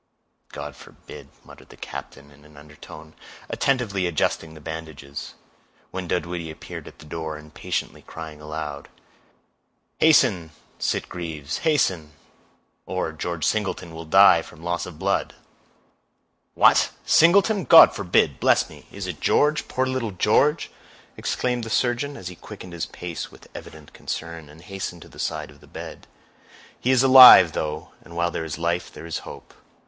[0.51, 3.13] "God forbid," muttered the captain, in an undertone,
[3.51, 5.35] attentively adjusting the bandages,
[5.91, 8.89] when Dunwoodie appeared at the door, impatiently crying aloud,—
[9.99, 12.13] "Hasten, Sitgreaves, hasten;
[12.87, 15.35] or George Singleton will die from loss of blood."
[16.55, 16.89] "What!
[17.05, 17.65] Singleton!
[17.65, 18.39] God forbid!
[18.39, 20.71] Bless me—is it George—poor little George?"
[21.15, 25.19] exclaimed the surgeon, as he quickened his pace with evident concern, and hastened to the
[25.19, 26.07] side of the bed.
[26.79, 29.53] "He is alive, though, and while there is life there is hope.